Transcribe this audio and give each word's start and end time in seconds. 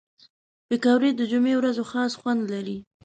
پکورې 0.67 1.09
د 1.15 1.21
جمعې 1.31 1.53
ورځو 1.59 1.83
خاص 1.91 2.11
خوند 2.19 2.41
لري 2.53 2.77